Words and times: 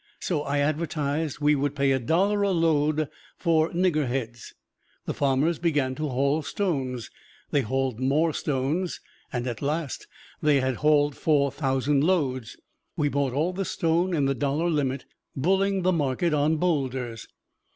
So 0.19 0.41
I 0.41 0.57
advertised 0.57 1.41
we 1.41 1.53
would 1.53 1.75
pay 1.75 1.91
a 1.91 1.99
dollar 1.99 2.41
a 2.41 2.49
load 2.49 3.07
for 3.37 3.69
niggerheads. 3.71 4.55
The 5.05 5.13
farmers 5.13 5.59
began 5.59 5.93
to 5.93 6.09
haul 6.09 6.41
stones; 6.41 7.11
they 7.51 7.61
hauled 7.61 7.99
more 7.99 8.33
stones, 8.33 8.99
and 9.31 9.45
at 9.45 9.61
last 9.61 10.07
they 10.41 10.59
had 10.59 10.77
hauled 10.77 11.15
four 11.15 11.51
thousand 11.51 12.03
loads. 12.03 12.57
We 12.97 13.09
bought 13.09 13.33
all 13.33 13.53
the 13.53 13.63
stone 13.63 14.15
in 14.15 14.25
the 14.25 14.33
dollar 14.33 14.71
limit, 14.71 15.05
bulling 15.35 15.83
the 15.83 15.93
market 15.93 16.33
on 16.33 16.57
boulders. 16.57 17.27